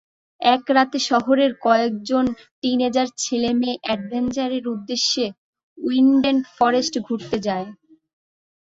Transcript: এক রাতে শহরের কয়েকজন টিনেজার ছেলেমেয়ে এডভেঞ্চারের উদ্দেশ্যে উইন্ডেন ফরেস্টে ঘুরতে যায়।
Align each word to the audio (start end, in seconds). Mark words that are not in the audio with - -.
এক 0.41 0.63
রাতে 0.75 0.97
শহরের 1.09 1.51
কয়েকজন 1.65 2.25
টিনেজার 2.61 3.07
ছেলেমেয়ে 3.17 3.75
এডভেঞ্চারের 3.93 4.65
উদ্দেশ্যে 4.67 5.25
উইন্ডেন 5.77 6.37
ফরেস্টে 6.55 6.99
ঘুরতে 7.07 7.37
যায়। 7.47 7.67